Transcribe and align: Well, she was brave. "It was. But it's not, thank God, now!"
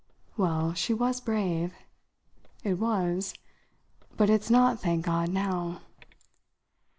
Well, 0.35 0.73
she 0.73 0.95
was 0.95 1.21
brave. 1.21 1.75
"It 2.63 2.79
was. 2.79 3.35
But 4.17 4.31
it's 4.31 4.49
not, 4.49 4.79
thank 4.79 5.05
God, 5.05 5.29
now!" 5.29 5.81